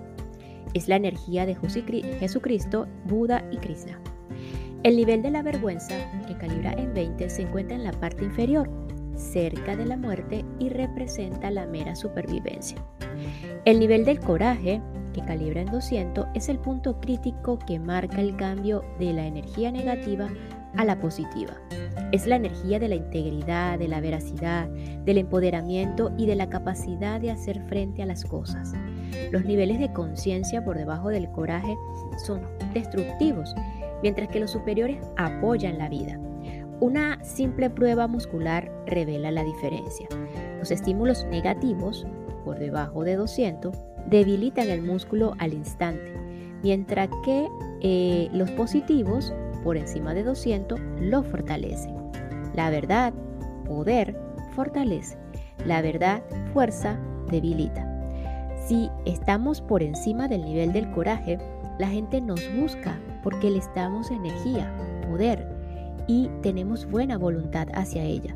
Es 0.73 0.87
la 0.87 0.97
energía 0.97 1.45
de 1.45 1.55
Jesucristo, 1.55 2.87
Buda 3.05 3.43
y 3.51 3.57
Krishna. 3.57 3.99
El 4.87 4.95
nivel 4.95 5.21
de 5.21 5.31
la 5.31 5.41
vergüenza, 5.41 5.95
que 6.25 6.37
calibra 6.37 6.71
en 6.71 6.93
20, 6.93 7.29
se 7.29 7.41
encuentra 7.41 7.75
en 7.75 7.83
la 7.83 7.91
parte 7.91 8.23
inferior, 8.23 8.69
cerca 9.17 9.75
de 9.75 9.85
la 9.85 9.97
muerte 9.97 10.45
y 10.59 10.69
representa 10.69 11.51
la 11.51 11.65
mera 11.65 11.93
supervivencia. 11.93 12.77
El 13.65 13.81
nivel 13.81 14.05
del 14.05 14.21
coraje, 14.21 14.81
que 15.13 15.25
calibra 15.25 15.59
en 15.59 15.71
200, 15.71 16.27
es 16.35 16.47
el 16.47 16.57
punto 16.59 17.01
crítico 17.01 17.59
que 17.59 17.79
marca 17.79 18.21
el 18.21 18.37
cambio 18.37 18.85
de 18.97 19.11
la 19.11 19.27
energía 19.27 19.73
negativa 19.73 20.29
a 20.77 20.85
la 20.85 20.97
positiva. 21.01 21.51
Es 22.13 22.25
la 22.25 22.37
energía 22.37 22.79
de 22.79 22.87
la 22.87 22.95
integridad, 22.95 23.77
de 23.77 23.89
la 23.89 23.99
veracidad, 23.99 24.69
del 24.69 25.17
empoderamiento 25.17 26.13
y 26.17 26.27
de 26.27 26.35
la 26.35 26.47
capacidad 26.47 27.19
de 27.19 27.31
hacer 27.31 27.61
frente 27.67 28.03
a 28.03 28.05
las 28.05 28.23
cosas. 28.23 28.71
Los 29.31 29.43
niveles 29.43 29.79
de 29.79 29.91
conciencia 29.91 30.63
por 30.63 30.77
debajo 30.77 31.09
del 31.09 31.29
coraje 31.29 31.75
son 32.25 32.41
destructivos, 32.73 33.53
mientras 34.01 34.29
que 34.29 34.39
los 34.39 34.51
superiores 34.51 34.99
apoyan 35.17 35.77
la 35.77 35.89
vida. 35.89 36.19
Una 36.79 37.23
simple 37.23 37.69
prueba 37.69 38.07
muscular 38.07 38.71
revela 38.85 39.31
la 39.31 39.43
diferencia. 39.43 40.07
Los 40.59 40.69
estímulos 40.69 41.25
negativos, 41.25 42.05
por 42.45 42.59
debajo 42.59 43.03
de 43.03 43.15
200, 43.15 43.75
debilitan 44.09 44.69
el 44.69 44.83
músculo 44.83 45.33
al 45.39 45.53
instante, 45.53 46.13
mientras 46.61 47.09
que 47.25 47.47
eh, 47.81 48.29
los 48.31 48.51
positivos, 48.51 49.33
por 49.63 49.75
encima 49.75 50.13
de 50.13 50.23
200, 50.23 50.79
lo 51.01 51.23
fortalecen. 51.23 51.95
La 52.53 52.69
verdad, 52.69 53.13
poder, 53.65 54.15
fortalece. 54.51 55.17
La 55.65 55.81
verdad, 55.81 56.21
fuerza, 56.53 56.99
debilita. 57.31 57.85
Si 58.67 58.89
estamos 59.05 59.61
por 59.61 59.81
encima 59.81 60.27
del 60.27 60.45
nivel 60.45 60.73
del 60.73 60.91
coraje, 60.91 61.39
la 61.79 61.87
gente 61.87 62.21
nos 62.21 62.41
busca 62.55 62.99
porque 63.27 63.51
le 63.51 63.61
damos 63.75 64.09
energía, 64.09 64.73
poder 65.05 65.45
y 66.07 66.29
tenemos 66.41 66.89
buena 66.89 67.17
voluntad 67.17 67.67
hacia 67.73 68.01
ella. 68.01 68.33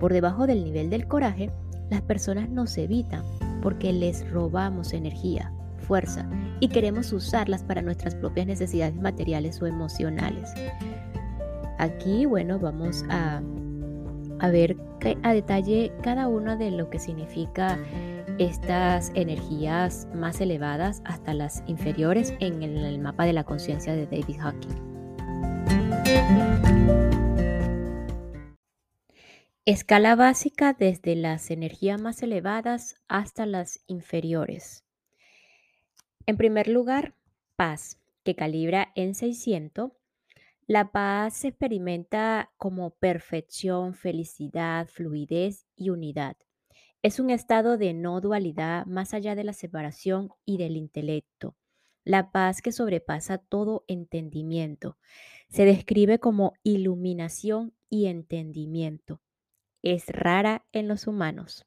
Por 0.00 0.14
debajo 0.14 0.46
del 0.46 0.64
nivel 0.64 0.88
del 0.88 1.06
coraje, 1.06 1.50
las 1.90 2.00
personas 2.00 2.48
nos 2.48 2.78
evitan 2.78 3.22
porque 3.60 3.92
les 3.92 4.26
robamos 4.30 4.94
energía, 4.94 5.52
fuerza 5.86 6.26
y 6.58 6.68
queremos 6.68 7.12
usarlas 7.12 7.62
para 7.62 7.82
nuestras 7.82 8.14
propias 8.14 8.46
necesidades 8.46 8.96
materiales 8.96 9.60
o 9.60 9.66
emocionales. 9.66 10.54
Aquí, 11.76 12.24
bueno, 12.24 12.58
vamos 12.58 13.04
a, 13.10 13.42
a 14.38 14.48
ver 14.48 14.78
a 15.22 15.34
detalle 15.34 15.92
cada 16.02 16.28
uno 16.28 16.56
de 16.56 16.70
lo 16.70 16.88
que 16.88 16.98
significa 16.98 17.78
estas 18.40 19.12
energías 19.14 20.08
más 20.14 20.40
elevadas 20.40 21.02
hasta 21.04 21.34
las 21.34 21.62
inferiores 21.66 22.32
en 22.40 22.62
el 22.62 22.98
mapa 22.98 23.26
de 23.26 23.34
la 23.34 23.44
conciencia 23.44 23.94
de 23.94 24.06
David 24.06 24.38
Hawking. 24.40 24.90
Escala 29.66 30.16
básica 30.16 30.72
desde 30.72 31.16
las 31.16 31.50
energías 31.50 32.00
más 32.00 32.22
elevadas 32.22 32.96
hasta 33.08 33.44
las 33.44 33.84
inferiores. 33.86 34.86
En 36.24 36.38
primer 36.38 36.66
lugar, 36.66 37.12
paz, 37.56 37.98
que 38.24 38.34
calibra 38.34 38.90
en 38.94 39.14
600. 39.14 39.92
La 40.66 40.92
paz 40.92 41.34
se 41.34 41.48
experimenta 41.48 42.52
como 42.56 42.88
perfección, 42.88 43.92
felicidad, 43.92 44.86
fluidez 44.86 45.66
y 45.76 45.90
unidad. 45.90 46.38
Es 47.02 47.18
un 47.18 47.30
estado 47.30 47.78
de 47.78 47.94
no 47.94 48.20
dualidad 48.20 48.84
más 48.84 49.14
allá 49.14 49.34
de 49.34 49.42
la 49.42 49.54
separación 49.54 50.32
y 50.44 50.58
del 50.58 50.76
intelecto. 50.76 51.56
La 52.04 52.30
paz 52.30 52.60
que 52.60 52.72
sobrepasa 52.72 53.38
todo 53.38 53.84
entendimiento. 53.88 54.98
Se 55.48 55.64
describe 55.64 56.18
como 56.18 56.52
iluminación 56.62 57.72
y 57.88 58.06
entendimiento. 58.06 59.22
Es 59.82 60.08
rara 60.08 60.66
en 60.72 60.88
los 60.88 61.06
humanos. 61.06 61.66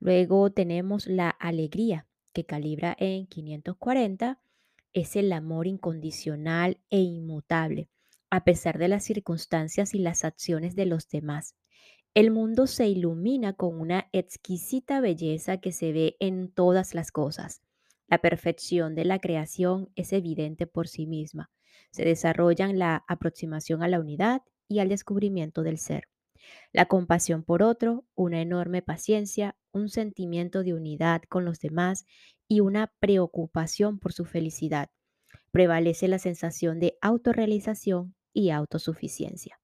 Luego 0.00 0.50
tenemos 0.52 1.06
la 1.06 1.30
alegría, 1.30 2.06
que 2.34 2.44
calibra 2.44 2.94
en 2.98 3.26
540. 3.26 4.38
Es 4.92 5.16
el 5.16 5.32
amor 5.32 5.66
incondicional 5.66 6.78
e 6.90 7.00
inmutable, 7.00 7.88
a 8.28 8.44
pesar 8.44 8.76
de 8.76 8.88
las 8.88 9.04
circunstancias 9.04 9.94
y 9.94 9.98
las 9.98 10.24
acciones 10.24 10.76
de 10.76 10.84
los 10.84 11.08
demás. 11.08 11.54
El 12.16 12.30
mundo 12.30 12.66
se 12.66 12.88
ilumina 12.88 13.52
con 13.52 13.78
una 13.78 14.08
exquisita 14.12 15.02
belleza 15.02 15.58
que 15.58 15.70
se 15.70 15.92
ve 15.92 16.16
en 16.18 16.50
todas 16.50 16.94
las 16.94 17.12
cosas. 17.12 17.60
La 18.08 18.16
perfección 18.22 18.94
de 18.94 19.04
la 19.04 19.18
creación 19.18 19.90
es 19.96 20.14
evidente 20.14 20.66
por 20.66 20.88
sí 20.88 21.06
misma. 21.06 21.50
Se 21.90 22.06
desarrolla 22.06 22.70
en 22.70 22.78
la 22.78 23.04
aproximación 23.06 23.82
a 23.82 23.88
la 23.88 24.00
unidad 24.00 24.40
y 24.66 24.78
al 24.78 24.88
descubrimiento 24.88 25.62
del 25.62 25.76
ser. 25.76 26.08
La 26.72 26.86
compasión 26.86 27.42
por 27.42 27.62
otro, 27.62 28.06
una 28.14 28.40
enorme 28.40 28.80
paciencia, 28.80 29.54
un 29.72 29.90
sentimiento 29.90 30.62
de 30.62 30.72
unidad 30.72 31.20
con 31.28 31.44
los 31.44 31.60
demás 31.60 32.06
y 32.48 32.60
una 32.60 32.94
preocupación 32.98 33.98
por 33.98 34.14
su 34.14 34.24
felicidad. 34.24 34.88
Prevalece 35.50 36.08
la 36.08 36.18
sensación 36.18 36.80
de 36.80 36.96
autorrealización 37.02 38.14
y 38.32 38.48
autosuficiencia. 38.48 39.60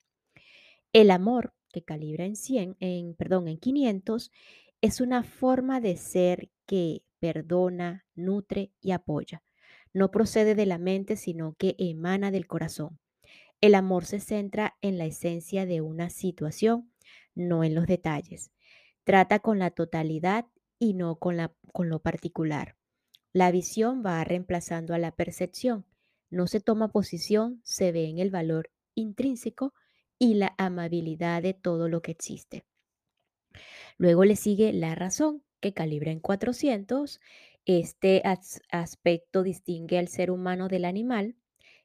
El 0.92 1.10
amor 1.10 1.54
que 1.72 1.82
calibra 1.82 2.24
en 2.24 2.36
100, 2.36 2.76
en, 2.78 3.14
perdón, 3.14 3.48
en 3.48 3.58
500, 3.58 4.30
es 4.80 5.00
una 5.00 5.24
forma 5.24 5.80
de 5.80 5.96
ser 5.96 6.50
que 6.66 7.02
perdona, 7.18 8.04
nutre 8.14 8.72
y 8.80 8.90
apoya. 8.90 9.42
No 9.92 10.10
procede 10.10 10.54
de 10.54 10.66
la 10.66 10.78
mente, 10.78 11.16
sino 11.16 11.54
que 11.54 11.76
emana 11.78 12.30
del 12.30 12.46
corazón. 12.46 12.98
El 13.60 13.76
amor 13.76 14.04
se 14.04 14.18
centra 14.18 14.76
en 14.80 14.98
la 14.98 15.04
esencia 15.04 15.66
de 15.66 15.80
una 15.80 16.10
situación, 16.10 16.90
no 17.34 17.62
en 17.62 17.74
los 17.74 17.86
detalles. 17.86 18.50
Trata 19.04 19.38
con 19.38 19.58
la 19.58 19.70
totalidad 19.70 20.46
y 20.78 20.94
no 20.94 21.16
con, 21.16 21.36
la, 21.36 21.52
con 21.72 21.88
lo 21.88 22.00
particular. 22.00 22.76
La 23.32 23.52
visión 23.52 24.02
va 24.04 24.22
reemplazando 24.24 24.94
a 24.94 24.98
la 24.98 25.12
percepción. 25.12 25.86
No 26.28 26.48
se 26.48 26.60
toma 26.60 26.88
posición, 26.88 27.60
se 27.62 27.92
ve 27.92 28.08
en 28.08 28.18
el 28.18 28.30
valor 28.30 28.70
intrínseco 28.94 29.74
y 30.22 30.34
la 30.34 30.54
amabilidad 30.56 31.42
de 31.42 31.52
todo 31.52 31.88
lo 31.88 32.00
que 32.00 32.12
existe. 32.12 32.62
Luego 33.98 34.24
le 34.24 34.36
sigue 34.36 34.72
la 34.72 34.94
razón, 34.94 35.42
que 35.58 35.74
calibra 35.74 36.12
en 36.12 36.20
400. 36.20 37.20
Este 37.64 38.22
aspecto 38.70 39.42
distingue 39.42 39.98
al 39.98 40.06
ser 40.06 40.30
humano 40.30 40.68
del 40.68 40.84
animal. 40.84 41.34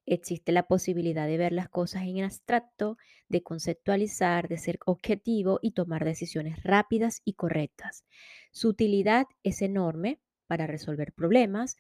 Existe 0.06 0.52
la 0.52 0.68
posibilidad 0.68 1.26
de 1.26 1.40
ver 1.40 1.52
las 1.52 1.68
cosas 1.68 2.04
en 2.04 2.24
abstracto, 2.24 3.00
de 3.28 3.42
conceptualizar, 3.42 4.48
de 4.48 4.60
ser 4.60 4.78
objetivo 4.86 5.58
y 5.64 5.72
tomar 5.72 6.06
decisiones 6.06 6.62
rápidas 6.62 7.22
y 7.26 7.34
correctas. 7.34 8.06
Su 8.52 8.68
utilidad 8.68 9.26
es 9.42 9.64
enorme 9.64 10.20
para 10.46 10.68
resolver 10.68 11.12
problemas. 11.12 11.76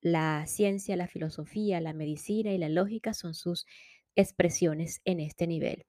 La 0.00 0.44
ciencia, 0.48 0.96
la 0.96 1.06
filosofía, 1.06 1.80
la 1.80 1.92
medicina 1.92 2.50
y 2.50 2.58
la 2.58 2.68
lógica 2.68 3.14
son 3.14 3.34
sus 3.34 3.64
expresiones 4.16 5.02
en 5.04 5.20
este 5.20 5.46
nivel. 5.46 5.86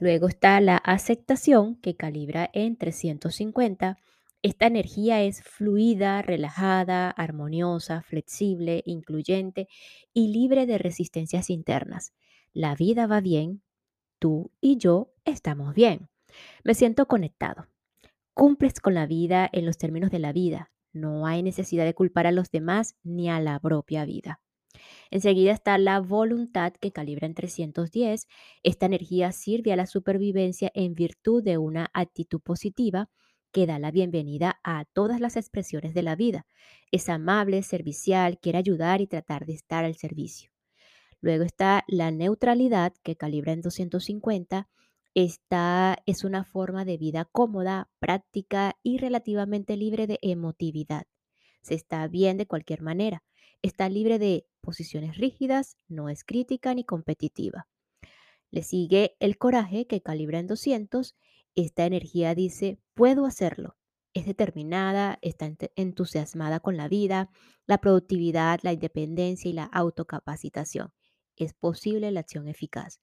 Luego 0.00 0.28
está 0.28 0.60
la 0.60 0.76
aceptación 0.76 1.76
que 1.76 1.96
calibra 1.96 2.50
en 2.52 2.76
350. 2.76 3.98
Esta 4.42 4.66
energía 4.66 5.22
es 5.22 5.42
fluida, 5.42 6.22
relajada, 6.22 7.10
armoniosa, 7.10 8.02
flexible, 8.02 8.82
incluyente 8.84 9.68
y 10.12 10.28
libre 10.28 10.66
de 10.66 10.78
resistencias 10.78 11.50
internas. 11.50 12.12
La 12.52 12.74
vida 12.74 13.06
va 13.06 13.20
bien, 13.20 13.62
tú 14.18 14.50
y 14.60 14.76
yo 14.76 15.12
estamos 15.24 15.74
bien. 15.74 16.08
Me 16.64 16.74
siento 16.74 17.06
conectado. 17.06 17.66
Cumples 18.34 18.80
con 18.80 18.94
la 18.94 19.06
vida 19.06 19.48
en 19.50 19.64
los 19.64 19.78
términos 19.78 20.10
de 20.10 20.18
la 20.18 20.32
vida. 20.32 20.70
No 20.92 21.26
hay 21.26 21.42
necesidad 21.42 21.84
de 21.84 21.94
culpar 21.94 22.26
a 22.26 22.32
los 22.32 22.50
demás 22.50 22.96
ni 23.02 23.30
a 23.30 23.40
la 23.40 23.58
propia 23.60 24.04
vida. 24.04 24.40
Enseguida 25.10 25.52
está 25.52 25.78
la 25.78 26.00
voluntad 26.00 26.72
que 26.72 26.92
calibra 26.92 27.26
en 27.26 27.34
310. 27.34 28.26
Esta 28.62 28.86
energía 28.86 29.32
sirve 29.32 29.72
a 29.72 29.76
la 29.76 29.86
supervivencia 29.86 30.70
en 30.74 30.94
virtud 30.94 31.42
de 31.42 31.58
una 31.58 31.90
actitud 31.92 32.40
positiva 32.40 33.08
que 33.52 33.66
da 33.66 33.78
la 33.78 33.90
bienvenida 33.90 34.60
a 34.64 34.84
todas 34.84 35.20
las 35.20 35.36
expresiones 35.36 35.94
de 35.94 36.02
la 36.02 36.14
vida. 36.14 36.46
Es 36.92 37.08
amable, 37.08 37.62
servicial, 37.62 38.38
quiere 38.38 38.58
ayudar 38.58 39.00
y 39.00 39.06
tratar 39.06 39.46
de 39.46 39.54
estar 39.54 39.84
al 39.84 39.94
servicio. 39.94 40.50
Luego 41.20 41.44
está 41.44 41.84
la 41.88 42.10
neutralidad 42.10 42.92
que 43.02 43.16
calibra 43.16 43.52
en 43.52 43.62
250. 43.62 44.68
Esta 45.14 45.96
es 46.04 46.24
una 46.24 46.44
forma 46.44 46.84
de 46.84 46.98
vida 46.98 47.24
cómoda, 47.24 47.88
práctica 47.98 48.76
y 48.82 48.98
relativamente 48.98 49.76
libre 49.76 50.06
de 50.06 50.18
emotividad. 50.20 51.06
Se 51.62 51.74
está 51.74 52.06
bien 52.08 52.36
de 52.36 52.46
cualquier 52.46 52.82
manera. 52.82 53.24
Está 53.62 53.88
libre 53.88 54.18
de 54.18 54.46
posiciones 54.66 55.16
rígidas, 55.16 55.76
no 55.86 56.08
es 56.08 56.24
crítica 56.24 56.74
ni 56.74 56.84
competitiva. 56.84 57.68
Le 58.50 58.64
sigue 58.64 59.16
el 59.20 59.38
coraje 59.38 59.86
que 59.86 60.02
calibra 60.02 60.40
en 60.40 60.48
200. 60.48 61.14
Esta 61.54 61.86
energía 61.86 62.34
dice, 62.34 62.78
puedo 62.94 63.26
hacerlo. 63.26 63.76
Es 64.12 64.26
determinada, 64.26 65.18
está 65.22 65.48
entusiasmada 65.76 66.58
con 66.58 66.76
la 66.76 66.88
vida, 66.88 67.30
la 67.66 67.78
productividad, 67.78 68.58
la 68.62 68.72
independencia 68.72 69.48
y 69.48 69.54
la 69.54 69.64
autocapacitación. 69.64 70.92
Es 71.36 71.54
posible 71.54 72.10
la 72.10 72.20
acción 72.20 72.48
eficaz. 72.48 73.00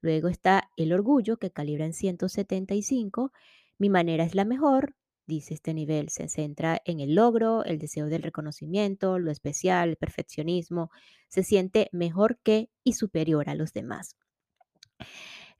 Luego 0.00 0.28
está 0.28 0.70
el 0.76 0.92
orgullo 0.92 1.38
que 1.38 1.50
calibra 1.50 1.86
en 1.86 1.92
175. 1.92 3.32
Mi 3.78 3.88
manera 3.90 4.24
es 4.24 4.34
la 4.34 4.44
mejor, 4.44 4.94
dice 5.30 5.54
este 5.54 5.72
nivel. 5.72 6.10
Se 6.10 6.28
centra 6.28 6.82
en 6.84 7.00
el 7.00 7.14
logro, 7.14 7.64
el 7.64 7.78
deseo 7.78 8.06
del 8.06 8.22
reconocimiento, 8.22 9.18
lo 9.18 9.30
especial, 9.30 9.88
el 9.88 9.96
perfeccionismo. 9.96 10.90
Se 11.28 11.42
siente 11.42 11.88
mejor 11.92 12.38
que 12.42 12.68
y 12.84 12.92
superior 12.92 13.48
a 13.48 13.54
los 13.54 13.72
demás. 13.72 14.16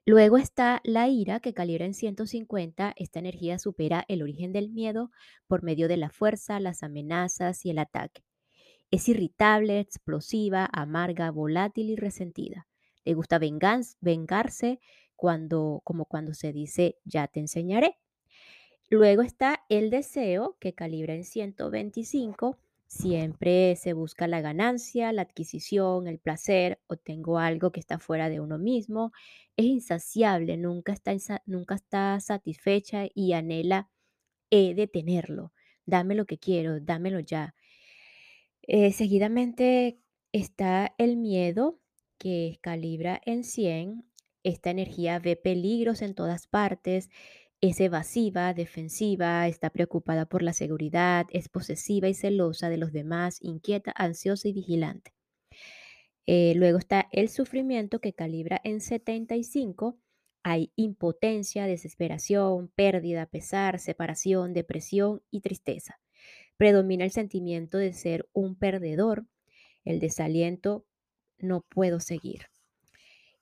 Luego 0.05 0.39
está 0.39 0.81
la 0.85 1.09
ira 1.09 1.41
que 1.41 1.55
calibra 1.55 1.87
en 1.87 1.95
150. 1.95 2.93
Esta 2.97 3.19
energía 3.19 3.59
supera 3.59 4.05
el 4.09 4.23
origen 4.23 4.53
del 4.53 4.69
miedo 4.71 5.11
por 5.47 5.63
medio 5.63 5.89
de 5.89 5.97
la 5.97 6.11
fuerza, 6.11 6.59
las 6.59 6.83
amenazas 6.83 7.65
y 7.65 7.71
el 7.71 7.79
ataque. 7.79 8.25
Es 8.91 9.09
irritable, 9.09 9.79
explosiva, 9.79 10.69
amarga, 10.73 11.31
volátil 11.31 11.91
y 11.91 11.97
resentida. 11.97 12.67
Le 13.05 13.15
gusta 13.15 13.39
vengarse 13.39 14.81
cuando, 15.15 15.81
como 15.85 16.07
cuando 16.07 16.35
se 16.35 16.53
dice 16.53 16.97
ya 17.05 17.29
te 17.29 17.41
enseñaré. 17.41 17.97
Luego 18.91 19.23
está 19.23 19.65
el 19.69 19.89
deseo 19.89 20.57
que 20.59 20.75
calibra 20.75 21.15
en 21.15 21.23
125. 21.23 22.59
Siempre 22.89 23.77
se 23.77 23.93
busca 23.93 24.27
la 24.27 24.41
ganancia, 24.41 25.13
la 25.13 25.23
adquisición, 25.23 26.09
el 26.09 26.19
placer, 26.19 26.81
obtengo 26.89 27.39
algo 27.39 27.71
que 27.71 27.79
está 27.79 28.01
fuera 28.01 28.29
de 28.29 28.41
uno 28.41 28.59
mismo. 28.59 29.13
Es 29.57 29.67
insaciable, 29.67 30.57
nunca 30.57 30.93
está, 30.93 31.13
nunca 31.47 31.77
está 31.77 32.19
satisfecha 32.19 33.07
y 33.15 33.33
anhela 33.33 33.89
eh, 34.51 34.75
detenerlo. 34.75 35.53
Dame 35.87 36.17
lo 36.17 36.27
que 36.27 36.39
quiero, 36.39 36.81
dámelo 36.81 37.21
ya. 37.21 37.55
Eh, 38.63 38.91
seguidamente 38.91 40.01
está 40.33 40.97
el 40.99 41.17
miedo, 41.17 41.79
que 42.19 42.59
calibra 42.61 43.21
en 43.25 43.45
100. 43.45 44.05
Esta 44.43 44.71
energía 44.71 45.21
ve 45.21 45.37
peligros 45.37 46.03
en 46.03 46.15
todas 46.15 46.49
partes, 46.49 47.09
es 47.61 47.79
evasiva, 47.81 48.55
defensiva, 48.55 49.47
está 49.47 49.71
preocupada 49.71 50.27
por 50.27 50.43
la 50.43 50.53
seguridad, 50.53 51.27
es 51.31 51.49
posesiva 51.49 52.09
y 52.09 52.15
celosa 52.15 52.71
de 52.71 52.79
los 52.79 52.93
demás, 52.93 53.39
inquieta, 53.43 53.93
ansiosa 53.95 54.49
y 54.49 54.53
vigilante. 54.53 55.13
Eh, 56.27 56.55
luego 56.57 56.79
está 56.79 57.09
el 57.13 57.29
sufrimiento 57.29 58.01
que 58.01 58.15
calibra 58.15 58.61
en 58.65 58.81
75. 58.81 59.99
Hay 60.43 60.73
impotencia, 60.75 61.67
desesperación, 61.67 62.69
pérdida, 62.69 63.27
pesar, 63.27 63.79
separación, 63.79 64.55
depresión 64.55 65.23
y 65.31 65.41
tristeza. 65.41 66.01
Predomina 66.57 67.05
el 67.05 67.11
sentimiento 67.11 67.77
de 67.77 67.93
ser 67.93 68.29
un 68.33 68.55
perdedor, 68.55 69.27
el 69.85 70.01
desaliento, 70.01 70.87
no 71.39 71.63
puedo 71.63 72.01
seguir. 72.01 72.47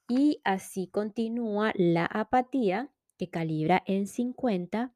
Y 0.08 0.40
así 0.42 0.88
continúa 0.88 1.72
la 1.76 2.06
apatía 2.06 2.90
que 3.18 3.28
calibra 3.28 3.82
en 3.86 4.06
50. 4.06 4.94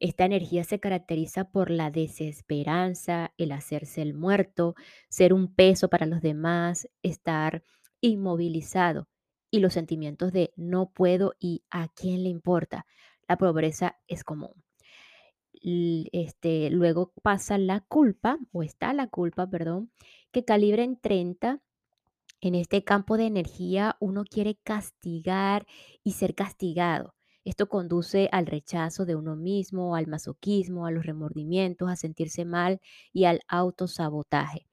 Esta 0.00 0.24
energía 0.24 0.64
se 0.64 0.80
caracteriza 0.80 1.50
por 1.50 1.70
la 1.70 1.90
desesperanza, 1.90 3.32
el 3.36 3.52
hacerse 3.52 4.02
el 4.02 4.14
muerto, 4.14 4.74
ser 5.08 5.34
un 5.34 5.54
peso 5.54 5.88
para 5.88 6.06
los 6.06 6.22
demás, 6.22 6.88
estar 7.02 7.62
inmovilizado 8.00 9.08
y 9.50 9.60
los 9.60 9.74
sentimientos 9.74 10.32
de 10.32 10.52
no 10.56 10.90
puedo 10.90 11.34
y 11.38 11.64
a 11.70 11.88
quién 11.88 12.22
le 12.22 12.30
importa. 12.30 12.86
La 13.28 13.36
pobreza 13.36 13.98
es 14.08 14.24
común 14.24 14.64
este, 16.12 16.68
luego 16.70 17.12
pasa 17.22 17.56
la 17.58 17.80
culpa, 17.80 18.38
o 18.52 18.62
está 18.62 18.92
la 18.92 19.06
culpa, 19.06 19.48
perdón, 19.48 19.90
que 20.30 20.44
calibra 20.44 20.82
en 20.82 21.00
30. 21.00 21.60
En 22.40 22.54
este 22.54 22.84
campo 22.84 23.16
de 23.16 23.24
energía 23.26 23.96
uno 24.00 24.24
quiere 24.24 24.56
castigar 24.62 25.66
y 26.02 26.12
ser 26.12 26.34
castigado. 26.34 27.14
Esto 27.44 27.68
conduce 27.68 28.28
al 28.32 28.46
rechazo 28.46 29.04
de 29.06 29.16
uno 29.16 29.36
mismo, 29.36 29.96
al 29.96 30.06
masoquismo, 30.06 30.86
a 30.86 30.90
los 30.90 31.06
remordimientos, 31.06 31.88
a 31.90 31.96
sentirse 31.96 32.44
mal 32.44 32.80
y 33.12 33.24
al 33.26 33.40
autosabotaje 33.48 34.66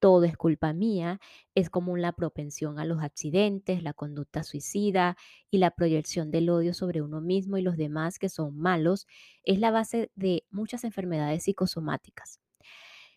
todo 0.00 0.24
es 0.24 0.36
culpa 0.36 0.72
mía, 0.74 1.20
es 1.54 1.70
como 1.70 1.96
la 1.96 2.12
propensión 2.12 2.78
a 2.78 2.84
los 2.84 3.02
accidentes, 3.02 3.82
la 3.84 3.94
conducta 3.94 4.42
suicida 4.44 5.16
y 5.50 5.58
la 5.58 5.70
proyección 5.72 6.30
del 6.32 6.50
odio 6.50 6.74
sobre 6.74 7.02
uno 7.02 7.20
mismo 7.22 7.56
y 7.56 7.62
los 7.62 7.76
demás 7.78 8.18
que 8.18 8.28
son 8.28 8.58
malos, 8.58 9.06
es 9.44 9.60
la 9.60 9.70
base 9.70 10.10
de 10.16 10.44
muchas 10.50 10.84
enfermedades 10.84 11.44
psicosomáticas. 11.44 12.41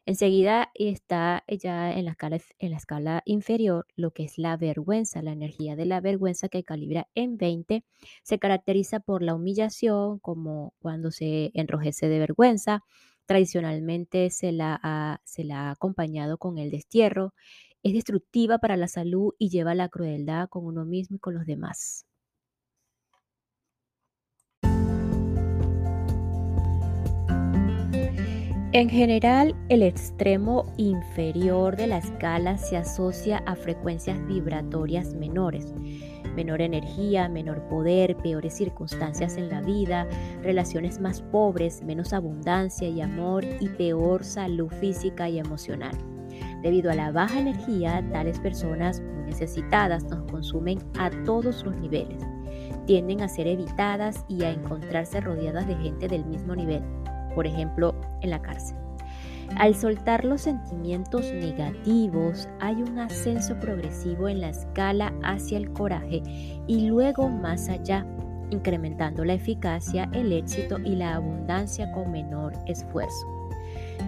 Enseguida 0.05 0.71
está 0.75 1.43
ya 1.47 1.91
en 1.91 2.05
la, 2.05 2.11
escala, 2.11 2.39
en 2.59 2.71
la 2.71 2.77
escala 2.77 3.21
inferior 3.25 3.87
lo 3.95 4.11
que 4.11 4.23
es 4.23 4.37
la 4.37 4.55
vergüenza. 4.57 5.21
La 5.21 5.31
energía 5.31 5.75
de 5.75 5.85
la 5.85 6.01
vergüenza 6.01 6.47
que 6.49 6.63
calibra 6.63 7.07
en 7.15 7.37
20 7.37 7.83
se 8.23 8.39
caracteriza 8.39 8.99
por 8.99 9.23
la 9.23 9.33
humillación, 9.33 10.19
como 10.19 10.73
cuando 10.79 11.11
se 11.11 11.51
enrojece 11.53 12.07
de 12.07 12.19
vergüenza, 12.19 12.83
Tradicionalmente 13.25 14.29
se 14.29 14.51
la, 14.51 14.79
ha, 14.81 15.19
se 15.23 15.43
la 15.43 15.69
ha 15.69 15.71
acompañado 15.71 16.37
con 16.37 16.57
el 16.59 16.69
destierro. 16.69 17.33
Es 17.83 17.93
destructiva 17.93 18.59
para 18.59 18.77
la 18.77 18.87
salud 18.87 19.33
y 19.39 19.49
lleva 19.49 19.75
la 19.75 19.89
crueldad 19.89 20.47
con 20.49 20.65
uno 20.65 20.85
mismo 20.85 21.17
y 21.17 21.19
con 21.19 21.33
los 21.33 21.45
demás. 21.45 22.05
En 28.75 28.89
general, 28.89 29.55
el 29.69 29.83
extremo 29.83 30.65
inferior 30.75 31.77
de 31.77 31.87
la 31.87 31.99
escala 31.99 32.57
se 32.57 32.75
asocia 32.75 33.37
a 33.45 33.55
frecuencias 33.55 34.27
vibratorias 34.27 35.13
menores 35.13 35.73
menor 36.35 36.59
energía, 36.59 37.29
menor 37.29 37.61
poder, 37.69 38.17
peores 38.17 38.53
circunstancias 38.57 39.37
en 39.37 39.47
la 39.47 39.61
vida, 39.61 40.05
relaciones 40.41 40.99
más 40.99 41.21
pobres, 41.21 41.81
menos 41.83 42.11
abundancia 42.11 42.89
y 42.89 42.99
amor 42.99 43.45
y 43.61 43.69
peor 43.69 44.25
salud 44.25 44.69
física 44.81 45.29
y 45.29 45.39
emocional. 45.39 45.97
Debido 46.61 46.91
a 46.91 46.95
la 46.95 47.11
baja 47.11 47.39
energía, 47.39 48.05
tales 48.11 48.37
personas 48.39 48.99
muy 48.99 49.23
necesitadas 49.27 50.03
nos 50.03 50.29
consumen 50.29 50.79
a 50.99 51.09
todos 51.23 51.63
los 51.63 51.77
niveles. 51.77 52.21
Tienden 52.85 53.21
a 53.21 53.29
ser 53.29 53.47
evitadas 53.47 54.25
y 54.27 54.43
a 54.43 54.51
encontrarse 54.51 55.21
rodeadas 55.21 55.65
de 55.65 55.77
gente 55.77 56.09
del 56.09 56.25
mismo 56.25 56.53
nivel, 56.53 56.83
por 57.35 57.45
ejemplo, 57.45 57.93
en 58.21 58.31
la 58.31 58.41
cárcel. 58.41 58.77
Al 59.57 59.75
soltar 59.75 60.25
los 60.25 60.41
sentimientos 60.41 61.31
negativos, 61.31 62.49
hay 62.59 62.81
un 62.81 62.99
ascenso 62.99 63.57
progresivo 63.59 64.27
en 64.27 64.41
la 64.41 64.49
escala 64.49 65.13
hacia 65.23 65.57
el 65.57 65.71
coraje 65.71 66.23
y 66.67 66.87
luego 66.87 67.29
más 67.29 67.69
allá, 67.69 68.05
incrementando 68.49 69.23
la 69.23 69.35
eficacia, 69.35 70.09
el 70.13 70.33
éxito 70.33 70.79
y 70.79 70.95
la 70.95 71.15
abundancia 71.15 71.91
con 71.91 72.11
menor 72.11 72.53
esfuerzo. 72.65 73.27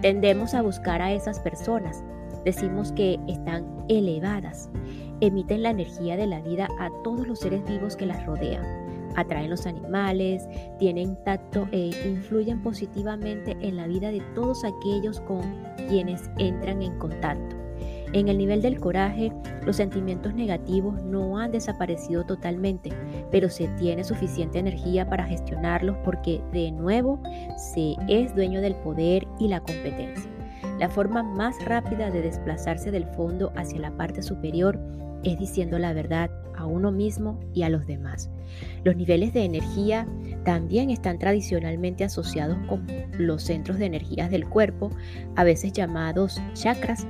Tendemos 0.01 0.53
a 0.53 0.61
buscar 0.61 1.01
a 1.01 1.13
esas 1.13 1.39
personas. 1.39 2.03
Decimos 2.43 2.91
que 2.91 3.19
están 3.27 3.85
elevadas. 3.87 4.69
Emiten 5.21 5.63
la 5.63 5.69
energía 5.69 6.17
de 6.17 6.27
la 6.27 6.41
vida 6.41 6.67
a 6.79 6.89
todos 7.03 7.27
los 7.27 7.39
seres 7.39 7.63
vivos 7.65 7.95
que 7.95 8.05
las 8.05 8.25
rodean 8.25 8.86
atraen 9.17 9.49
los 9.49 9.65
animales, 9.65 10.47
tienen 10.79 11.17
tacto 11.25 11.67
e 11.71 11.89
influyen 12.07 12.61
positivamente 12.61 13.57
en 13.59 13.75
la 13.75 13.87
vida 13.87 14.09
de 14.09 14.21
todos 14.33 14.63
aquellos 14.63 15.19
con 15.21 15.41
quienes 15.89 16.29
entran 16.37 16.81
en 16.81 16.97
contacto. 16.97 17.55
En 18.13 18.29
el 18.29 18.37
nivel 18.37 18.61
del 18.61 18.79
coraje, 18.79 19.33
los 19.65 19.75
sentimientos 19.75 20.33
negativos 20.33 21.03
no 21.03 21.37
han 21.37 21.51
desaparecido 21.51 22.25
totalmente, 22.25 22.91
pero 23.31 23.49
se 23.49 23.67
tiene 23.79 24.03
suficiente 24.05 24.59
energía 24.59 25.09
para 25.09 25.25
gestionarlos 25.25 25.97
porque 26.05 26.41
de 26.53 26.71
nuevo 26.71 27.21
se 27.73 27.95
es 28.07 28.33
dueño 28.33 28.61
del 28.61 28.75
poder 28.75 29.27
y 29.39 29.49
la 29.49 29.59
competencia. 29.59 30.31
La 30.79 30.89
forma 30.89 31.21
más 31.21 31.63
rápida 31.65 32.09
de 32.09 32.21
desplazarse 32.21 32.91
del 32.91 33.05
fondo 33.07 33.51
hacia 33.55 33.79
la 33.79 33.91
parte 33.91 34.21
superior 34.21 34.79
es 35.23 35.37
diciendo 35.37 35.77
la 35.77 35.91
verdad 35.91 36.29
uno 36.67 36.91
mismo 36.91 37.39
y 37.53 37.63
a 37.63 37.69
los 37.69 37.87
demás. 37.87 38.29
Los 38.83 38.95
niveles 38.95 39.33
de 39.33 39.43
energía 39.43 40.07
también 40.43 40.89
están 40.89 41.19
tradicionalmente 41.19 42.03
asociados 42.03 42.57
con 42.67 42.87
los 43.17 43.43
centros 43.43 43.79
de 43.79 43.85
energías 43.85 44.31
del 44.31 44.47
cuerpo, 44.47 44.91
a 45.35 45.43
veces 45.43 45.73
llamados 45.73 46.41
chakras. 46.53 47.07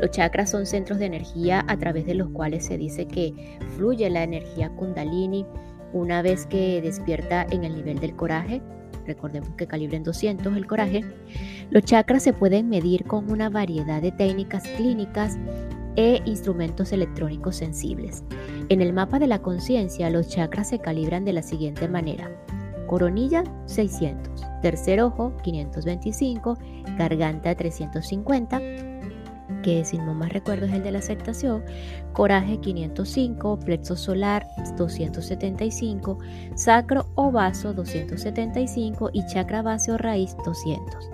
Los 0.00 0.10
chakras 0.10 0.50
son 0.50 0.66
centros 0.66 0.98
de 0.98 1.06
energía 1.06 1.64
a 1.68 1.76
través 1.76 2.06
de 2.06 2.14
los 2.14 2.30
cuales 2.30 2.64
se 2.64 2.78
dice 2.78 3.06
que 3.06 3.58
fluye 3.76 4.08
la 4.10 4.22
energía 4.22 4.70
kundalini 4.70 5.44
una 5.92 6.22
vez 6.22 6.46
que 6.46 6.80
despierta 6.80 7.46
en 7.50 7.64
el 7.64 7.74
nivel 7.74 7.98
del 7.98 8.14
coraje. 8.14 8.62
Recordemos 9.06 9.50
que 9.56 9.66
calibren 9.66 10.02
200 10.02 10.54
el 10.56 10.66
coraje. 10.66 11.02
Los 11.70 11.84
chakras 11.84 12.22
se 12.22 12.32
pueden 12.32 12.68
medir 12.68 13.04
con 13.04 13.30
una 13.30 13.48
variedad 13.48 14.02
de 14.02 14.12
técnicas 14.12 14.66
clínicas 14.76 15.38
e 15.96 16.20
instrumentos 16.26 16.92
electrónicos 16.92 17.56
sensibles. 17.56 18.22
En 18.70 18.82
el 18.82 18.92
mapa 18.92 19.18
de 19.18 19.26
la 19.26 19.40
conciencia, 19.40 20.10
los 20.10 20.28
chakras 20.28 20.68
se 20.68 20.78
calibran 20.78 21.24
de 21.24 21.32
la 21.32 21.42
siguiente 21.42 21.88
manera. 21.88 22.30
Coronilla 22.86 23.42
600, 23.64 24.44
tercer 24.60 25.00
ojo 25.00 25.34
525, 25.42 26.58
garganta 26.98 27.54
350, 27.54 28.60
que 29.62 29.84
si 29.86 29.96
no 29.96 30.12
más 30.12 30.34
recuerdo 30.34 30.66
es 30.66 30.74
el 30.74 30.82
de 30.82 30.92
la 30.92 30.98
aceptación, 30.98 31.64
coraje 32.12 32.58
505, 32.58 33.58
plexo 33.60 33.96
solar 33.96 34.46
275, 34.76 36.18
sacro 36.54 37.06
o 37.14 37.32
vaso 37.32 37.72
275 37.72 39.10
y 39.14 39.26
chakra 39.26 39.62
base 39.62 39.92
o 39.92 39.96
raíz 39.96 40.36
200. 40.44 41.10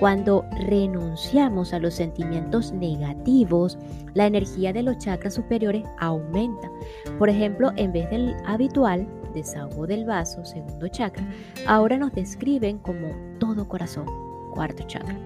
Cuando 0.00 0.44
renunciamos 0.52 1.72
a 1.72 1.80
los 1.80 1.94
sentimientos 1.94 2.70
negativos, 2.70 3.76
la 4.14 4.26
energía 4.26 4.72
de 4.72 4.84
los 4.84 4.98
chakras 4.98 5.34
superiores 5.34 5.82
aumenta. 5.98 6.70
Por 7.18 7.28
ejemplo, 7.28 7.72
en 7.74 7.92
vez 7.92 8.08
del 8.08 8.36
habitual 8.46 9.08
desahogo 9.34 9.88
del 9.88 10.04
vaso, 10.04 10.44
segundo 10.44 10.86
chakra, 10.86 11.28
ahora 11.66 11.98
nos 11.98 12.12
describen 12.12 12.78
como 12.78 13.08
todo 13.40 13.66
corazón, 13.66 14.06
cuarto 14.54 14.84
chakra. 14.86 15.18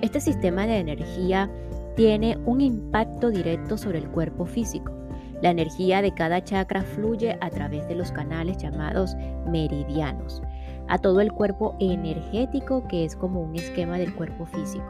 Este 0.00 0.20
sistema 0.20 0.66
de 0.66 0.78
energía 0.78 1.50
tiene 1.94 2.38
un 2.46 2.62
impacto 2.62 3.30
directo 3.30 3.76
sobre 3.76 3.98
el 3.98 4.08
cuerpo 4.08 4.46
físico. 4.46 4.90
La 5.42 5.50
energía 5.50 6.00
de 6.00 6.14
cada 6.14 6.42
chakra 6.42 6.80
fluye 6.80 7.36
a 7.42 7.50
través 7.50 7.86
de 7.88 7.94
los 7.94 8.10
canales 8.10 8.56
llamados 8.56 9.14
meridianos 9.46 10.40
a 10.88 10.98
todo 10.98 11.20
el 11.20 11.32
cuerpo 11.32 11.76
energético 11.80 12.86
que 12.88 13.04
es 13.04 13.16
como 13.16 13.40
un 13.40 13.56
esquema 13.56 13.98
del 13.98 14.14
cuerpo 14.14 14.46
físico. 14.46 14.84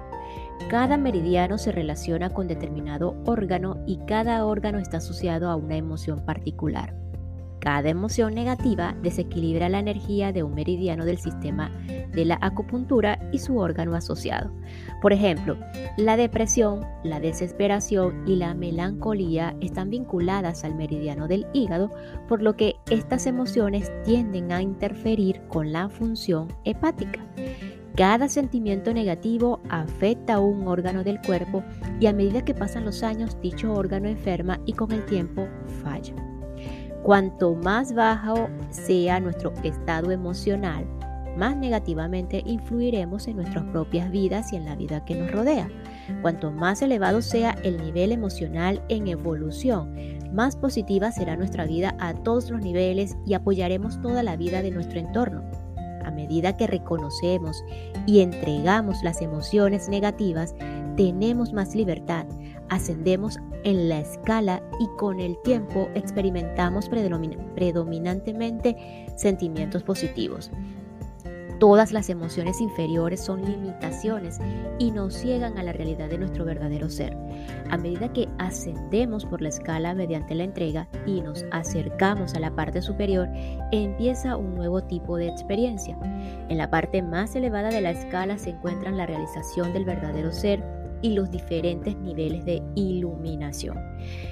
Cada 0.68 0.96
meridiano 0.96 1.58
se 1.58 1.72
relaciona 1.72 2.30
con 2.30 2.48
determinado 2.48 3.16
órgano 3.26 3.82
y 3.86 3.98
cada 4.06 4.44
órgano 4.46 4.78
está 4.78 4.98
asociado 4.98 5.50
a 5.50 5.56
una 5.56 5.76
emoción 5.76 6.24
particular. 6.24 7.03
Cada 7.64 7.88
emoción 7.88 8.34
negativa 8.34 8.94
desequilibra 9.02 9.70
la 9.70 9.78
energía 9.78 10.32
de 10.32 10.42
un 10.42 10.54
meridiano 10.54 11.06
del 11.06 11.16
sistema 11.16 11.70
de 12.12 12.26
la 12.26 12.36
acupuntura 12.42 13.18
y 13.32 13.38
su 13.38 13.56
órgano 13.56 13.94
asociado. 13.94 14.52
Por 15.00 15.14
ejemplo, 15.14 15.56
la 15.96 16.18
depresión, 16.18 16.84
la 17.04 17.20
desesperación 17.20 18.22
y 18.26 18.36
la 18.36 18.52
melancolía 18.52 19.56
están 19.62 19.88
vinculadas 19.88 20.62
al 20.62 20.74
meridiano 20.74 21.26
del 21.26 21.46
hígado, 21.54 21.90
por 22.28 22.42
lo 22.42 22.54
que 22.54 22.74
estas 22.90 23.26
emociones 23.26 23.90
tienden 24.04 24.52
a 24.52 24.60
interferir 24.60 25.40
con 25.48 25.72
la 25.72 25.88
función 25.88 26.48
hepática. 26.64 27.24
Cada 27.96 28.28
sentimiento 28.28 28.92
negativo 28.92 29.60
afecta 29.70 30.34
a 30.34 30.40
un 30.40 30.68
órgano 30.68 31.02
del 31.02 31.18
cuerpo 31.22 31.64
y 31.98 32.08
a 32.08 32.12
medida 32.12 32.44
que 32.44 32.52
pasan 32.52 32.84
los 32.84 33.02
años 33.02 33.40
dicho 33.40 33.72
órgano 33.72 34.06
enferma 34.06 34.60
y 34.66 34.74
con 34.74 34.92
el 34.92 35.06
tiempo 35.06 35.48
falla. 35.82 36.33
Cuanto 37.04 37.54
más 37.54 37.92
bajo 37.92 38.48
sea 38.70 39.20
nuestro 39.20 39.52
estado 39.62 40.10
emocional, 40.10 40.86
más 41.36 41.54
negativamente 41.54 42.42
influiremos 42.46 43.28
en 43.28 43.36
nuestras 43.36 43.62
propias 43.64 44.10
vidas 44.10 44.54
y 44.54 44.56
en 44.56 44.64
la 44.64 44.74
vida 44.74 45.04
que 45.04 45.14
nos 45.14 45.30
rodea. 45.30 45.68
Cuanto 46.22 46.50
más 46.50 46.80
elevado 46.80 47.20
sea 47.20 47.58
el 47.62 47.76
nivel 47.76 48.10
emocional 48.10 48.82
en 48.88 49.06
evolución, 49.08 49.94
más 50.32 50.56
positiva 50.56 51.12
será 51.12 51.36
nuestra 51.36 51.66
vida 51.66 51.94
a 52.00 52.14
todos 52.14 52.48
los 52.48 52.62
niveles 52.62 53.18
y 53.26 53.34
apoyaremos 53.34 54.00
toda 54.00 54.22
la 54.22 54.36
vida 54.36 54.62
de 54.62 54.70
nuestro 54.70 54.98
entorno. 54.98 55.42
A 56.06 56.10
medida 56.10 56.56
que 56.56 56.66
reconocemos 56.66 57.62
y 58.06 58.20
entregamos 58.20 59.02
las 59.02 59.20
emociones 59.20 59.90
negativas, 59.90 60.54
tenemos 60.96 61.52
más 61.52 61.74
libertad, 61.74 62.24
ascendemos 62.68 63.38
en 63.64 63.88
la 63.88 64.00
escala 64.00 64.62
y 64.80 64.88
con 64.98 65.20
el 65.20 65.40
tiempo 65.42 65.88
experimentamos 65.94 66.88
predominantemente 66.88 69.06
sentimientos 69.16 69.82
positivos. 69.82 70.50
Todas 71.60 71.92
las 71.92 72.10
emociones 72.10 72.60
inferiores 72.60 73.20
son 73.20 73.44
limitaciones 73.44 74.38
y 74.78 74.90
nos 74.90 75.14
ciegan 75.14 75.56
a 75.56 75.62
la 75.62 75.72
realidad 75.72 76.10
de 76.10 76.18
nuestro 76.18 76.44
verdadero 76.44 76.90
ser. 76.90 77.16
A 77.70 77.78
medida 77.78 78.12
que 78.12 78.28
ascendemos 78.38 79.24
por 79.24 79.40
la 79.40 79.50
escala 79.50 79.94
mediante 79.94 80.34
la 80.34 80.44
entrega 80.44 80.88
y 81.06 81.20
nos 81.20 81.44
acercamos 81.52 82.34
a 82.34 82.40
la 82.40 82.54
parte 82.54 82.82
superior, 82.82 83.28
empieza 83.70 84.36
un 84.36 84.56
nuevo 84.56 84.82
tipo 84.82 85.16
de 85.16 85.28
experiencia. 85.28 85.96
En 86.48 86.58
la 86.58 86.70
parte 86.70 87.02
más 87.02 87.36
elevada 87.36 87.70
de 87.70 87.80
la 87.80 87.92
escala 87.92 88.36
se 88.36 88.50
encuentra 88.50 88.90
la 88.90 89.06
realización 89.06 89.72
del 89.72 89.84
verdadero 89.84 90.32
ser 90.32 90.83
y 91.04 91.10
los 91.10 91.30
diferentes 91.30 91.94
niveles 91.98 92.46
de 92.46 92.62
iluminación. 92.76 93.76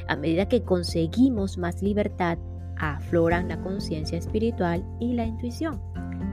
A 0.09 0.17
medida 0.17 0.49
que 0.49 0.63
conseguimos 0.63 1.59
más 1.59 1.83
libertad, 1.83 2.39
afloran 2.79 3.49
la 3.49 3.61
conciencia 3.61 4.17
espiritual 4.17 4.83
y 4.99 5.13
la 5.13 5.27
intuición. 5.27 5.79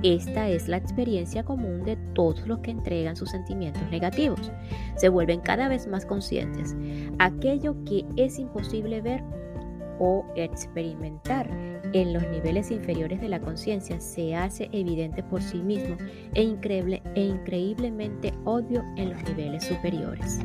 Esta 0.02 0.48
es 0.48 0.70
la 0.70 0.78
experiencia 0.78 1.44
común 1.44 1.84
de 1.84 1.98
todos 2.16 2.48
los 2.48 2.60
que 2.60 2.72
entregan 2.72 3.18
sus 3.18 3.32
sentimientos 3.32 3.84
negativos. 3.92 4.50
Se 4.96 5.10
vuelven 5.10 5.42
cada 5.42 5.68
vez 5.68 5.88
más 5.88 6.06
conscientes. 6.06 6.74
Aquello 7.20 7.76
que 7.84 8.06
es 8.16 8.40
imposible 8.40 9.02
ver 9.02 9.22
o 10.00 10.26
experimentar 10.36 11.50
en 11.94 12.14
los 12.14 12.24
niveles 12.28 12.72
inferiores 12.72 13.22
de 13.22 13.30
la 13.30 13.40
conciencia 13.40 14.00
se 14.00 14.36
hace 14.36 14.70
evidente 14.72 15.24
por 15.24 15.42
sí 15.42 15.58
mismo 15.58 15.98
e, 16.34 16.44
increíble, 16.44 17.02
e 17.16 17.22
increíblemente 17.26 18.34
obvio 18.46 18.84
en 18.96 19.12
los 19.12 19.24
niveles 19.24 19.66
superiores. 19.66 20.40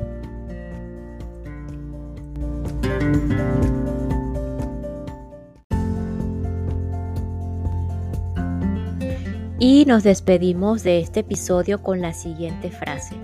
Y 9.58 9.84
nos 9.86 10.02
despedimos 10.02 10.82
de 10.82 10.98
este 10.98 11.20
episodio 11.20 11.82
con 11.82 12.00
la 12.00 12.12
siguiente 12.12 12.70
frase. 12.70 13.14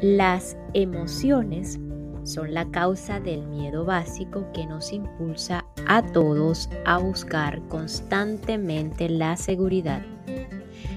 Las 0.00 0.56
emociones 0.74 1.80
son 2.24 2.54
la 2.54 2.70
causa 2.70 3.20
del 3.20 3.46
miedo 3.46 3.84
básico 3.84 4.46
que 4.52 4.66
nos 4.66 4.92
impulsa 4.92 5.64
a 5.86 6.02
todos 6.02 6.68
a 6.84 6.98
buscar 6.98 7.60
constantemente 7.68 9.08
la 9.08 9.36
seguridad. 9.36 10.02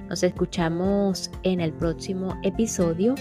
Nos 0.10 0.22
escuchamos 0.22 1.32
en 1.44 1.62
el 1.62 1.74
próximo 1.74 2.38
episodio 2.44 3.16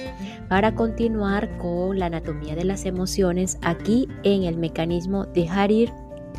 para 0.48 0.74
continuar 0.74 1.56
con 1.58 1.98
la 1.98 2.06
anatomía 2.06 2.54
de 2.54 2.64
las 2.64 2.84
emociones 2.84 3.58
aquí 3.62 4.06
en 4.22 4.44
el 4.44 4.58
mecanismo 4.58 5.24
de 5.24 5.48
Harir, 5.48 5.90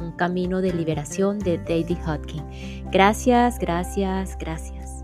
un 0.01 0.11
camino 0.11 0.61
de 0.61 0.73
liberación 0.73 1.39
de 1.39 1.57
David 1.57 1.97
Hodgkin. 2.05 2.43
Gracias, 2.91 3.57
gracias, 3.57 4.37
gracias. 4.37 5.03